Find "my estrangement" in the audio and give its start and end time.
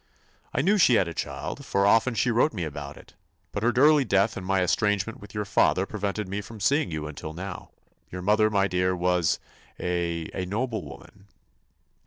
4.43-5.19